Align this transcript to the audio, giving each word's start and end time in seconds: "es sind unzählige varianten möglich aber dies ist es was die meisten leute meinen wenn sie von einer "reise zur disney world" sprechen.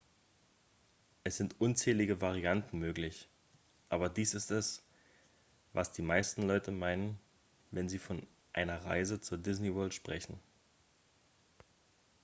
"es 1.23 1.35
sind 1.37 1.61
unzählige 1.61 2.21
varianten 2.21 2.79
möglich 2.79 3.29
aber 3.89 4.09
dies 4.09 4.33
ist 4.33 4.49
es 4.49 4.81
was 5.73 5.91
die 5.91 6.01
meisten 6.01 6.41
leute 6.41 6.71
meinen 6.71 7.19
wenn 7.69 7.87
sie 7.87 7.99
von 7.99 8.25
einer 8.51 8.83
"reise 8.83 9.21
zur 9.21 9.37
disney 9.37 9.75
world" 9.75 9.93
sprechen. 9.93 10.39